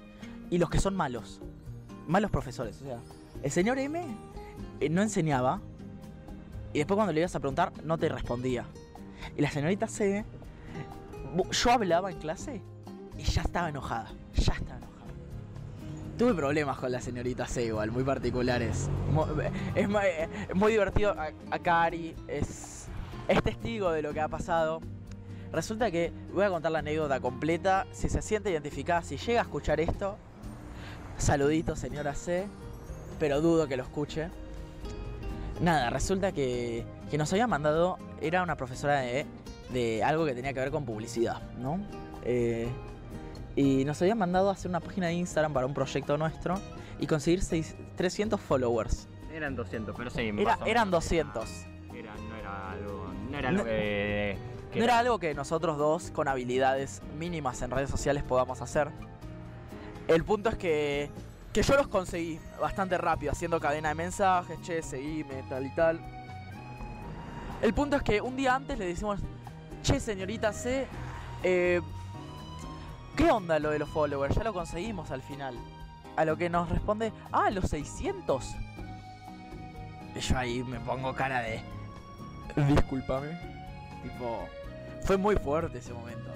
y 0.50 0.58
los 0.58 0.70
que 0.70 0.80
son 0.80 0.96
malos. 0.96 1.42
Malos 2.08 2.32
profesores, 2.32 2.82
o 2.82 2.86
sea, 2.86 3.00
el 3.44 3.52
señor 3.52 3.80
M 3.80 4.04
eh, 4.80 4.90
no 4.90 5.02
enseñaba 5.02 5.62
y 6.74 6.80
después 6.80 6.96
cuando 6.96 7.14
le 7.14 7.20
ibas 7.20 7.36
a 7.36 7.40
preguntar 7.40 7.72
no 7.84 7.98
te 7.98 8.10
respondía. 8.10 8.66
Y 9.38 9.42
la 9.42 9.52
señorita 9.52 9.88
C, 9.88 10.26
yo 11.52 11.72
hablaba 11.72 12.12
en 12.12 12.18
clase 12.18 12.62
y 13.18 13.24
ya 13.24 13.42
estaba 13.42 13.70
enojada, 13.70 14.12
ya 14.36 14.54
estaba. 14.54 14.71
Tuve 16.22 16.36
problemas 16.36 16.78
con 16.78 16.92
la 16.92 17.02
señorita 17.02 17.48
igual, 17.60 17.90
muy 17.90 18.04
particulares. 18.04 18.88
Es, 19.74 19.90
mu- 19.90 19.98
eh, 19.98 20.30
muy 20.54 20.72
divertido. 20.74 21.16
A- 21.20 21.32
Acá 21.50 21.82
Ari 21.82 22.16
es, 22.28 22.86
es 23.28 23.42
testigo 23.42 23.92
de 23.92 24.04
lo 24.04 24.14
que 24.14 24.20
ha 24.20 24.28
pasado. 24.28 24.82
Resulta 25.52 25.90
que 25.90 26.14
voy 26.32 26.46
a 26.46 26.50
contar 26.52 26.74
la 26.74 26.78
anécdota 26.78 27.20
completa. 27.20 27.88
Si 27.92 28.08
se 28.08 28.22
siente 28.22 28.52
identificada, 28.52 29.02
si 29.02 29.18
llega 29.18 29.40
a 29.40 29.44
escuchar 29.46 29.80
esto, 29.80 30.16
saludito 31.18 31.76
señora 31.76 32.14
C, 32.14 32.46
pero 33.20 33.42
dudo 33.42 33.68
que 33.68 33.76
lo 33.76 33.82
escuche. 33.82 34.28
Nada, 35.60 35.90
resulta 35.90 36.34
que, 36.34 36.86
que 37.10 37.18
nos 37.18 37.34
había 37.34 37.48
mandado, 37.48 37.98
era 38.22 38.44
una 38.44 38.56
profesora 38.58 39.00
de, 39.00 39.26
de 39.74 40.04
algo 40.04 40.24
que 40.28 40.36
tenía 40.36 40.54
que 40.54 40.60
ver 40.60 40.70
con 40.70 40.86
publicidad, 40.86 41.42
¿no? 41.58 41.80
Eh, 42.24 42.68
y 43.56 43.84
nos 43.86 44.02
había 44.02 44.16
mandado 44.16 44.50
a 44.50 44.54
hacer 44.54 44.70
una 44.70 44.80
página 44.80 45.08
de 45.08 45.14
Instagram 45.14 45.54
para 45.54 45.66
un 45.66 45.74
proyecto 45.74 46.18
nuestro 46.18 46.56
y 47.00 47.08
conseguir 47.08 47.42
seis- 47.42 47.76
300 47.96 48.40
followers. 48.40 49.08
Eran 49.34 49.56
200, 49.56 49.96
pero 49.96 50.10
sí, 50.10 50.22
Era- 50.38 50.58
eran 50.66 50.88
menos 50.90 51.04
200. 51.04 51.50
Era, 51.94 52.14
no 52.16 52.36
era 52.36 52.72
algo, 52.72 53.14
no 53.30 53.38
era 53.38 53.52
No- 53.52 53.60
algo 53.60 53.64
que, 53.66 54.38
que 54.72 54.80
No 54.80 54.86
era 54.86 55.00
algo 55.00 55.20
que 55.20 55.34
nosotros 55.34 55.78
dos, 55.78 56.12
con 56.12 56.28
habilidades 56.28 57.02
mínimas 57.18 57.62
en 57.62 57.72
redes 57.72 57.90
sociales, 57.90 58.24
podamos 58.24 58.62
hacer. 58.62 58.90
El 60.08 60.24
punto 60.24 60.50
es 60.50 60.56
que, 60.56 61.10
que 61.54 61.62
yo 61.64 61.76
los 61.76 61.88
conseguí 61.88 62.40
bastante 62.60 62.98
rápido, 62.98 63.32
haciendo 63.32 63.60
cadena 63.60 63.90
de 63.90 63.96
mensajes, 63.96 64.62
che, 64.62 64.82
seguime, 64.82 65.44
tal 65.50 65.66
y 65.66 65.70
tal. 65.76 66.00
El 67.62 67.74
punto 67.74 67.96
es 67.98 68.04
que 68.04 68.22
un 68.22 68.36
día 68.36 68.56
antes 68.56 68.78
le 68.78 68.86
decimos, 68.86 69.20
che, 69.84 70.00
señorita 70.00 70.52
C, 70.52 70.88
eh, 71.44 71.82
¿qué 73.24 73.32
onda 73.32 73.60
lo 73.60 73.70
de 73.72 73.80
los 73.80 73.90
followers? 73.90 74.36
Ya 74.36 74.44
lo 74.44 74.54
conseguimos 74.54 75.12
al 75.12 75.22
final. 75.22 75.56
a 76.18 76.26
lo 76.26 76.36
que 76.38 76.50
nos 76.50 76.68
responde, 76.70 77.14
ah, 77.32 77.50
los 77.50 77.70
600. 77.70 78.46
Y 80.16 80.20
yo 80.20 80.38
ahí 80.38 80.62
me 80.64 80.78
pongo 80.82 81.14
cara 81.16 81.42
de, 81.42 81.62
discúlpame. 82.68 83.30
Tipo, 84.04 84.46
fue 85.04 85.16
muy 85.18 85.36
fuerte 85.38 85.78
ese 85.78 85.94
momento. 85.94 86.30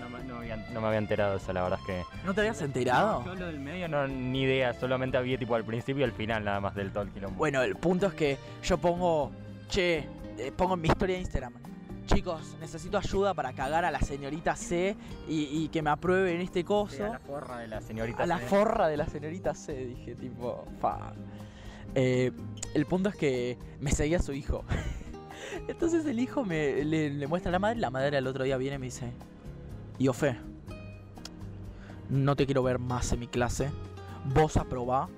No, 0.00 0.08
no 0.08 0.18
me- 0.18 0.32
había, 0.38 0.56
no 0.72 0.80
me 0.80 0.86
había 0.88 0.98
enterado 0.98 1.36
eso, 1.36 1.52
la 1.52 1.62
verdad 1.62 1.78
es 1.80 1.86
que. 1.86 2.02
¿No 2.26 2.34
te 2.34 2.40
habías 2.40 2.60
enterado? 2.60 3.24
Yo 3.24 3.34
lo 3.36 3.46
del 3.46 3.60
medio 3.60 3.88
no, 3.88 4.06
ni 4.08 4.42
idea, 4.42 4.74
solamente 4.74 5.16
había 5.16 5.38
tipo 5.38 5.54
al 5.54 5.64
principio 5.64 6.00
y 6.00 6.04
al 6.04 6.12
final 6.12 6.44
nada 6.44 6.60
más 6.60 6.74
del 6.74 6.90
todo 6.90 7.04
el 7.04 7.10
quilombo. 7.10 7.36
Bueno, 7.38 7.62
el 7.62 7.76
punto 7.76 8.06
es 8.08 8.14
que 8.14 8.36
yo 8.64 8.78
pongo, 8.78 9.30
che, 9.68 10.08
eh, 10.38 10.52
pongo 10.56 10.74
en 10.74 10.80
mi 10.80 10.88
historia 10.88 11.14
de 11.16 11.20
Instagram. 11.22 11.52
Chicos, 12.08 12.56
necesito 12.58 12.96
ayuda 12.96 13.34
para 13.34 13.52
cagar 13.52 13.84
a 13.84 13.90
la 13.90 14.00
señorita 14.00 14.56
C 14.56 14.96
y, 15.28 15.64
y 15.64 15.68
que 15.68 15.82
me 15.82 15.90
aprueben 15.90 16.40
este 16.40 16.64
coso. 16.64 16.96
Sí, 16.96 17.02
a 17.02 17.10
la 17.10 17.18
forra 17.18 17.58
de 17.58 17.68
la 17.68 17.80
señorita. 17.80 18.22
A 18.22 18.26
la 18.26 18.38
C. 18.38 18.46
forra 18.46 18.88
de 18.88 18.96
la 18.96 19.06
señorita 19.06 19.54
C, 19.54 19.86
dije, 19.86 20.14
tipo, 20.14 20.64
fa. 20.80 21.12
Eh, 21.94 22.32
el 22.74 22.86
punto 22.86 23.10
es 23.10 23.16
que 23.16 23.58
me 23.80 23.90
seguía 23.92 24.20
su 24.20 24.32
hijo. 24.32 24.64
Entonces 25.68 26.06
el 26.06 26.18
hijo 26.18 26.44
me, 26.44 26.82
le, 26.84 27.10
le 27.10 27.26
muestra 27.26 27.50
a 27.50 27.52
la 27.52 27.58
madre, 27.58 27.78
la 27.78 27.90
madre 27.90 28.16
al 28.16 28.26
otro 28.26 28.44
día 28.44 28.56
viene 28.56 28.76
y 28.76 28.78
me 28.78 28.86
dice, 28.86 29.12
Iofe, 29.98 30.36
no 32.08 32.36
te 32.36 32.46
quiero 32.46 32.62
ver 32.62 32.78
más 32.78 33.12
en 33.12 33.20
mi 33.20 33.28
clase, 33.28 33.70
vos 34.34 34.56
aprobá 34.56 35.08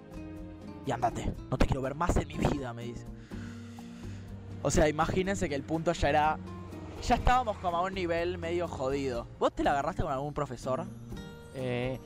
y 0.87 0.91
andate, 0.91 1.33
no 1.51 1.57
te 1.57 1.67
quiero 1.67 1.83
ver 1.83 1.95
más 1.95 2.17
en 2.17 2.27
mi 2.27 2.37
vida, 2.37 2.73
me 2.73 2.85
dice. 2.85 3.07
O 4.63 4.71
sea, 4.71 4.89
imagínense 4.89 5.49
que 5.49 5.55
el 5.55 5.63
punto 5.63 5.93
ya 5.93 6.09
era, 6.09 6.39
ya 7.03 7.15
estábamos 7.15 7.57
como 7.59 7.79
a 7.79 7.83
un 7.83 7.95
nivel 7.95 8.39
medio 8.39 8.69
jodido. 8.69 9.27
¿Vos 9.39 9.53
te 9.53 9.65
la 9.65 9.71
agarraste 9.73 10.03
con 10.03 10.13
algún 10.13 10.35
profesor? 10.35 10.85
Eh, 11.55 11.99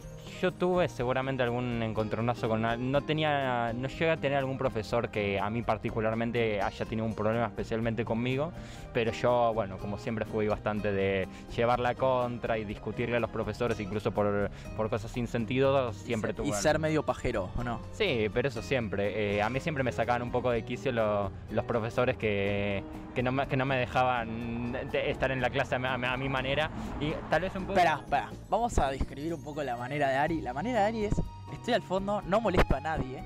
yo 0.45 0.53
tuve 0.53 0.89
seguramente 0.91 1.43
algún 1.43 1.83
encontronazo 1.83 2.51
con... 2.51 2.61
No 2.93 3.01
tenía... 3.01 3.73
No 3.73 3.89
llegué 3.89 4.11
a 4.11 4.17
tener 4.19 4.37
algún 4.37 4.59
profesor 4.59 5.09
que 5.09 5.41
a 5.41 5.49
mí 5.49 5.63
particularmente 5.63 6.61
haya 6.61 6.85
tenido 6.85 7.07
un 7.07 7.15
problema 7.15 7.47
especialmente 7.47 8.05
conmigo, 8.05 8.53
pero 8.93 9.11
yo, 9.13 9.53
bueno, 9.55 9.79
como 9.79 9.97
siempre 9.97 10.27
fui 10.27 10.47
bastante 10.47 10.93
de 10.93 11.27
llevar 11.57 11.81
la 11.81 11.95
contra 11.95 12.59
y 12.59 12.65
discutirle 12.67 13.17
a 13.17 13.21
los 13.21 13.31
profesores 13.31 13.81
incluso 13.81 14.13
por, 14.13 14.51
por 14.77 14.91
cosas 14.91 15.11
sin 15.11 15.27
sentido, 15.29 15.95
siempre 15.95 16.35
tuve... 16.35 16.49
Y 16.49 16.53
ser 16.53 16.79
medio 16.79 17.03
pajero, 17.05 17.49
¿o 17.57 17.65
no? 17.65 17.81
Sí, 17.93 18.27
pero 18.35 18.49
eso 18.49 18.61
siempre. 18.61 19.37
Eh, 19.37 19.43
a 19.43 19.49
mí 19.49 19.61
siempre 19.61 19.83
me 19.83 19.93
sacaban 19.93 20.21
un 20.21 20.31
poco 20.31 20.51
de 20.51 20.63
quicio 20.63 20.93
lo- 20.93 21.31
los 21.53 21.65
profesores 21.65 22.19
que, 22.19 22.85
que, 23.15 23.23
no 23.23 23.33
me, 23.33 23.47
que 23.47 23.57
no 23.57 23.65
me 23.65 23.77
dejaban 23.79 24.73
de 24.93 25.11
estar 25.11 25.31
en 25.31 25.41
la 25.41 25.49
clase 25.49 25.75
a 25.77 25.79
mi, 25.79 25.87
a 25.87 25.95
a 26.13 26.17
mi 26.19 26.29
manera. 26.29 26.69
Y 27.01 27.13
tal 27.31 27.41
vez 27.43 27.55
un 27.57 27.63
poco... 27.63 27.79
Espera, 27.79 27.99
espera. 28.03 28.29
Vamos 28.51 28.79
a 28.79 28.91
describir 28.91 29.33
un 29.33 29.43
poco 29.43 29.63
la 29.63 29.77
manera 29.77 30.11
de 30.11 30.17
Ari. 30.17 30.34
La 30.41 30.53
manera 30.53 30.81
de 30.81 30.87
Ari 30.87 31.05
es, 31.07 31.15
estoy 31.53 31.75
al 31.75 31.83
fondo, 31.83 32.23
no 32.23 32.41
molesto 32.41 32.77
a 32.77 32.81
nadie, 32.81 33.23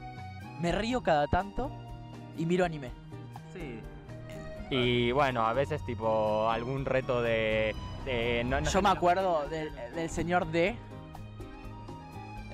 me 0.61 0.73
río 0.73 1.03
cada 1.03 1.27
tanto 1.27 1.71
y 2.37 2.47
miro 2.47 2.65
anime. 2.65 2.91
Sí. 3.53 3.81
Y 4.71 5.12
bueno, 5.12 5.47
a 5.47 5.53
veces 5.53 5.85
tipo 5.87 6.49
algún 6.50 6.85
reto 6.85 7.23
de... 7.23 7.75
de- 8.05 8.45
no- 8.45 8.61
no 8.61 8.69
Yo 8.71 8.83
me 8.83 8.91
acuerdo 8.91 9.49
del, 9.49 9.71
del 9.95 10.11
señor 10.11 10.47
D. 10.50 10.77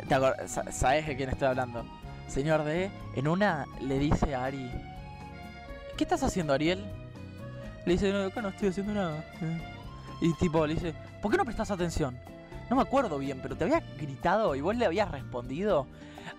¿Te 0.08 0.72
¿Sabes 0.72 1.06
de 1.06 1.16
quién 1.16 1.30
estoy 1.30 1.48
hablando? 1.48 1.84
Señor 2.28 2.64
D, 2.64 2.90
en 3.16 3.28
una 3.28 3.66
le 3.80 3.98
dice 3.98 4.34
a 4.34 4.44
Ari, 4.44 4.70
¿qué 5.96 6.04
estás 6.04 6.22
haciendo, 6.22 6.52
Ariel? 6.52 6.84
Le 7.86 7.92
dice, 7.92 8.12
no, 8.12 8.24
acá 8.24 8.40
no 8.42 8.48
estoy 8.48 8.68
haciendo 8.70 8.92
nada. 8.94 9.24
Y 10.20 10.32
tipo, 10.34 10.66
le 10.66 10.74
dice, 10.74 10.94
¿por 11.20 11.30
qué 11.30 11.36
no 11.36 11.44
prestas 11.44 11.70
atención? 11.70 12.18
No 12.70 12.76
me 12.76 12.82
acuerdo 12.82 13.18
bien, 13.18 13.40
pero 13.42 13.56
te 13.56 13.64
había 13.64 13.80
gritado 13.80 14.54
y 14.54 14.60
vos 14.60 14.76
le 14.76 14.86
habías 14.86 15.10
respondido. 15.10 15.86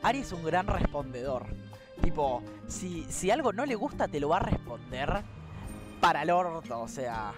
Ari 0.01 0.19
es 0.19 0.31
un 0.31 0.43
gran 0.43 0.67
respondedor. 0.67 1.45
Tipo, 2.01 2.43
si, 2.67 3.05
si 3.09 3.31
algo 3.31 3.53
no 3.53 3.65
le 3.65 3.75
gusta, 3.75 4.07
te 4.07 4.19
lo 4.19 4.29
va 4.29 4.37
a 4.37 4.41
responder 4.41 5.23
para 6.01 6.23
el 6.23 6.31
orto, 6.31 6.81
o 6.81 6.87
sea... 6.87 7.33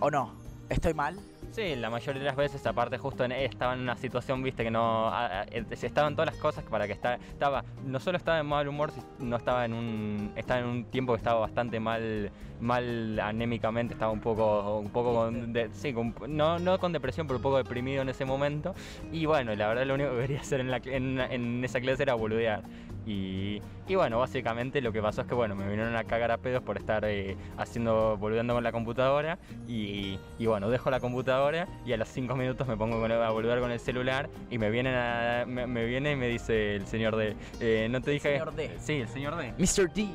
¿O 0.00 0.10
no? 0.10 0.32
¿Estoy 0.68 0.94
mal? 0.94 1.20
Sí, 1.52 1.74
la 1.74 1.90
mayoría 1.90 2.20
de 2.20 2.26
las 2.26 2.36
veces, 2.36 2.64
aparte, 2.64 2.96
justo 2.96 3.24
en, 3.24 3.32
estaba 3.32 3.74
en 3.74 3.80
una 3.80 3.96
situación, 3.96 4.40
viste, 4.40 4.62
que 4.62 4.70
no. 4.70 5.08
a- 5.08 5.40
a- 5.40 5.42
estaban 5.42 6.14
todas 6.14 6.30
las 6.32 6.40
cosas 6.40 6.62
para 6.64 6.86
que 6.86 6.92
está, 6.92 7.14
estaba. 7.16 7.64
No 7.84 7.98
solo 7.98 8.18
estaba 8.18 8.38
en 8.38 8.46
mal 8.46 8.68
humor, 8.68 8.92
si- 8.92 9.00
no 9.18 9.36
estaba 9.36 9.64
en 9.64 9.74
un. 9.74 10.32
Estaba 10.36 10.60
en 10.60 10.66
un 10.66 10.84
tiempo 10.84 11.12
que 11.12 11.18
estaba 11.18 11.40
bastante 11.40 11.80
mal. 11.80 12.30
Mal 12.60 13.18
anémicamente, 13.18 13.94
estaba 13.94 14.12
un 14.12 14.20
poco. 14.20 14.78
Un 14.78 14.90
poco 14.90 15.12
con. 15.14 15.52
de- 15.52 15.70
sí, 15.72 15.92
con- 15.92 16.14
no, 16.28 16.60
no 16.60 16.78
con 16.78 16.92
depresión, 16.92 17.26
pero 17.26 17.38
un 17.38 17.42
poco 17.42 17.56
deprimido 17.56 18.02
en 18.02 18.10
ese 18.10 18.24
momento. 18.24 18.74
Y 19.10 19.26
bueno, 19.26 19.52
la 19.56 19.66
verdad, 19.68 19.84
lo 19.86 19.94
único 19.94 20.10
que 20.12 20.20
quería 20.20 20.40
hacer 20.40 20.60
en, 20.60 20.70
la, 20.70 20.76
en, 20.84 21.18
en 21.20 21.64
esa 21.64 21.80
clase 21.80 22.04
era 22.04 22.14
boludear. 22.14 22.62
Y, 23.06 23.62
y 23.88 23.94
bueno, 23.94 24.18
básicamente 24.18 24.80
lo 24.80 24.92
que 24.92 25.02
pasó 25.02 25.22
es 25.22 25.26
que 25.26 25.34
bueno, 25.34 25.54
me 25.54 25.66
vinieron 25.66 25.96
a 25.96 26.04
cagar 26.04 26.30
a 26.30 26.38
pedos 26.38 26.62
por 26.62 26.76
estar 26.76 27.04
eh, 27.04 27.36
haciendo, 27.56 28.16
boludeando 28.18 28.54
con 28.54 28.64
la 28.64 28.72
computadora. 28.72 29.38
Y, 29.66 30.18
y 30.38 30.46
bueno, 30.46 30.70
dejo 30.70 30.90
la 30.90 31.00
computadora 31.00 31.66
y 31.84 31.92
a 31.92 31.96
los 31.96 32.08
5 32.08 32.36
minutos 32.36 32.66
me 32.66 32.76
pongo 32.76 33.04
a 33.04 33.30
volver 33.30 33.60
con 33.60 33.70
el 33.70 33.80
celular 33.80 34.28
y 34.50 34.58
me 34.58 34.70
vienen 34.70 34.94
a, 34.94 35.44
me, 35.46 35.66
me 35.66 35.84
viene 35.86 36.12
y 36.12 36.16
me 36.16 36.28
dice 36.28 36.76
el 36.76 36.86
señor 36.86 37.16
D, 37.16 37.36
eh, 37.60 37.88
no 37.90 38.00
te 38.00 38.12
dije... 38.12 38.32
Señor 38.32 38.54
D. 38.54 38.70
Sí, 38.78 38.92
el 38.94 39.08
señor 39.08 39.36
D. 39.36 39.52
Mr. 39.58 39.92
D. 39.92 40.08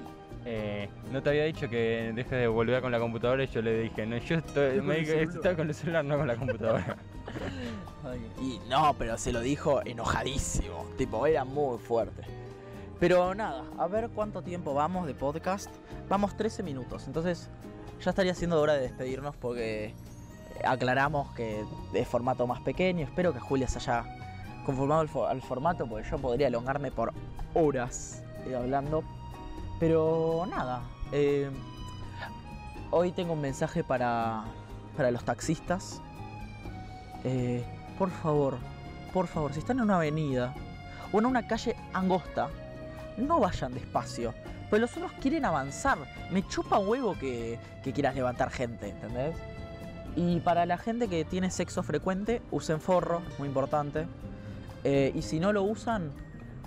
Eh, 0.47 0.87
no 1.11 1.23
te 1.23 1.29
había 1.31 1.45
dicho 1.45 1.67
que 1.67 2.11
dejes 2.13 2.31
de 2.31 2.47
volver 2.47 2.79
con 2.81 2.91
la 2.91 2.99
computadora 2.99 3.43
y 3.43 3.47
yo 3.47 3.63
le 3.63 3.79
dije, 3.79 4.05
no, 4.05 4.17
yo 4.17 4.37
estoy, 4.37 4.79
me 4.79 4.99
estoy 4.99 5.55
con 5.55 5.67
el 5.67 5.73
celular, 5.73 6.05
no 6.05 6.17
con 6.17 6.27
la 6.27 6.35
computadora. 6.35 6.97
Y 8.41 8.59
no, 8.69 8.95
pero 8.97 9.17
se 9.17 9.31
lo 9.31 9.41
dijo 9.41 9.81
enojadísimo. 9.85 10.85
Tipo, 10.97 11.25
era 11.25 11.43
muy 11.43 11.77
fuerte. 11.77 12.23
Pero 12.99 13.35
nada, 13.35 13.63
a 13.77 13.87
ver 13.87 14.09
cuánto 14.09 14.41
tiempo 14.41 14.73
vamos 14.73 15.05
de 15.07 15.13
podcast. 15.13 15.69
Vamos 16.09 16.35
13 16.37 16.63
minutos. 16.63 17.07
Entonces, 17.07 17.49
ya 18.01 18.09
estaría 18.11 18.33
siendo 18.33 18.59
hora 18.61 18.73
de 18.73 18.81
despedirnos 18.81 19.35
porque 19.35 19.85
eh, 19.87 19.93
aclaramos 20.65 21.31
que 21.35 21.65
de 21.91 22.05
formato 22.05 22.47
más 22.47 22.61
pequeño. 22.61 23.03
Espero 23.05 23.33
que 23.33 23.39
Julia 23.39 23.67
se 23.67 23.79
haya 23.79 24.05
conformado 24.65 25.01
al, 25.01 25.09
fo- 25.09 25.27
al 25.27 25.41
formato 25.41 25.87
porque 25.87 26.07
yo 26.09 26.17
podría 26.17 26.47
elongarme 26.47 26.89
por 26.91 27.11
horas 27.53 28.23
eh, 28.47 28.55
hablando. 28.55 29.03
Pero 29.79 30.45
nada, 30.49 30.81
eh, 31.11 31.49
hoy 32.91 33.11
tengo 33.11 33.33
un 33.33 33.41
mensaje 33.41 33.83
para, 33.83 34.45
para 34.95 35.11
los 35.11 35.23
taxistas. 35.25 36.01
Por 37.97 38.11
favor, 38.11 38.57
por 39.13 39.25
favor, 39.27 39.51
si 39.51 39.59
están 39.59 39.77
en 39.79 39.85
una 39.85 39.95
avenida 39.95 40.53
o 41.11 41.17
en 41.19 41.25
una 41.25 41.47
calle 41.47 41.75
angosta, 41.91 42.49
no 43.17 43.39
vayan 43.39 43.73
despacio. 43.73 44.33
Pues 44.69 44.81
los 44.81 44.95
otros 44.97 45.11
quieren 45.21 45.45
avanzar. 45.45 45.97
Me 46.31 46.45
chupa 46.47 46.79
huevo 46.79 47.15
que, 47.19 47.59
que 47.83 47.93
quieras 47.93 48.15
levantar 48.15 48.49
gente, 48.49 48.89
¿entendés? 48.89 49.35
Y 50.15 50.39
para 50.39 50.65
la 50.65 50.77
gente 50.77 51.07
que 51.07 51.25
tiene 51.25 51.51
sexo 51.51 51.83
frecuente, 51.83 52.41
usen 52.51 52.79
forro, 52.79 53.21
es 53.31 53.39
muy 53.39 53.47
importante. 53.47 54.07
Eh, 54.83 55.11
y 55.13 55.21
si 55.21 55.39
no 55.39 55.51
lo 55.53 55.63
usan, 55.63 56.11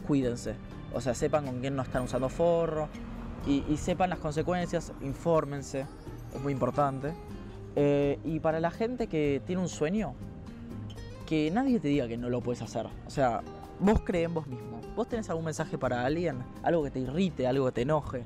cuídense. 0.06 0.54
O 0.92 1.00
sea, 1.00 1.14
sepan 1.14 1.46
con 1.46 1.60
quién 1.60 1.74
no 1.74 1.82
están 1.82 2.02
usando 2.02 2.28
forro. 2.28 2.88
Y, 3.46 3.64
y 3.68 3.76
sepan 3.76 4.10
las 4.10 4.18
consecuencias, 4.18 4.92
infórmense, 5.00 5.86
es 6.34 6.40
muy 6.42 6.52
importante. 6.52 7.14
Eh, 7.76 8.18
y 8.24 8.40
para 8.40 8.60
la 8.60 8.70
gente 8.70 9.06
que 9.06 9.40
tiene 9.46 9.62
un 9.62 9.68
sueño, 9.68 10.14
que 11.26 11.50
nadie 11.50 11.78
te 11.78 11.88
diga 11.88 12.08
que 12.08 12.16
no 12.16 12.28
lo 12.28 12.40
puedes 12.40 12.60
hacer. 12.62 12.86
O 13.06 13.10
sea, 13.10 13.40
vos 13.80 14.00
cree 14.00 14.24
en 14.24 14.34
vos 14.34 14.46
mismo. 14.46 14.80
¿Vos 14.94 15.08
tenés 15.08 15.28
algún 15.30 15.44
mensaje 15.44 15.78
para 15.78 16.04
alguien? 16.04 16.42
Algo 16.62 16.82
que 16.82 16.90
te 16.90 16.98
irrite, 16.98 17.46
algo 17.46 17.66
que 17.66 17.72
te 17.72 17.82
enoje. 17.82 18.24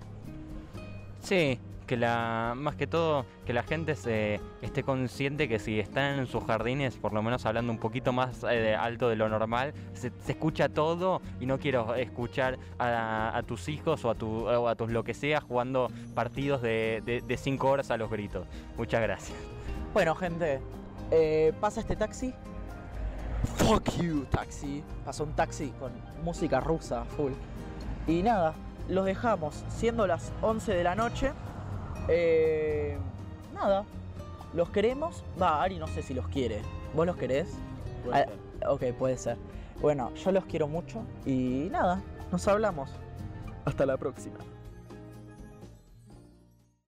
Sí, 1.20 1.58
que 1.86 1.96
la 1.96 2.54
más 2.56 2.76
que 2.76 2.86
todo 2.86 3.26
que 3.44 3.52
la 3.52 3.62
gente 3.62 3.94
se 3.96 4.40
esté 4.62 4.82
consciente 4.82 5.48
que 5.48 5.58
si 5.58 5.78
están 5.78 6.20
en 6.20 6.26
sus 6.26 6.44
jardines, 6.44 6.96
por 6.96 7.12
lo 7.12 7.22
menos 7.22 7.44
hablando 7.44 7.72
un 7.72 7.78
poquito 7.78 8.12
más 8.12 8.44
eh, 8.48 8.74
alto 8.74 9.08
de 9.08 9.16
lo 9.16 9.28
normal, 9.28 9.74
se, 9.92 10.10
se 10.24 10.32
escucha 10.32 10.68
todo 10.68 11.20
y 11.40 11.46
no 11.46 11.58
quiero 11.58 11.94
escuchar 11.94 12.58
a, 12.78 13.36
a 13.36 13.42
tus 13.42 13.68
hijos 13.68 14.04
o 14.04 14.10
a, 14.10 14.14
tu, 14.14 14.46
o 14.46 14.68
a 14.68 14.74
tus 14.74 14.90
lo 14.90 15.04
que 15.04 15.12
sea 15.12 15.40
jugando 15.40 15.88
partidos 16.14 16.62
de, 16.62 17.02
de, 17.04 17.20
de 17.20 17.36
cinco 17.36 17.68
horas 17.68 17.90
a 17.90 17.96
los 17.96 18.10
gritos. 18.10 18.46
Muchas 18.78 19.02
gracias. 19.02 19.38
Bueno, 19.92 20.14
gente, 20.14 20.60
eh, 21.10 21.52
pasa 21.60 21.80
este 21.80 21.96
taxi. 21.96 22.32
Fuck 23.56 23.96
you, 24.00 24.24
taxi. 24.30 24.82
Pasa 25.04 25.22
un 25.22 25.32
taxi 25.32 25.72
con 25.78 25.92
música 26.24 26.60
rusa, 26.60 27.04
full. 27.16 27.32
Y 28.06 28.22
nada, 28.22 28.54
los 28.88 29.04
dejamos, 29.04 29.64
siendo 29.68 30.06
las 30.06 30.32
11 30.42 30.72
de 30.72 30.84
la 30.84 30.94
noche. 30.94 31.32
Eh, 32.08 32.96
nada, 33.54 33.84
los 34.54 34.70
queremos. 34.70 35.24
Va, 35.40 35.62
Ari 35.62 35.78
no 35.78 35.86
sé 35.86 36.02
si 36.02 36.14
los 36.14 36.28
quiere. 36.28 36.62
¿Vos 36.94 37.06
los 37.06 37.16
querés? 37.16 37.48
Ah, 38.12 38.26
ok, 38.68 38.92
puede 38.98 39.16
ser. 39.16 39.36
Bueno, 39.80 40.12
yo 40.14 40.32
los 40.32 40.44
quiero 40.44 40.68
mucho 40.68 41.02
y 41.26 41.68
nada, 41.70 42.00
nos 42.30 42.46
hablamos. 42.48 42.90
Hasta 43.64 43.86
la 43.86 43.96
próxima. 43.96 44.38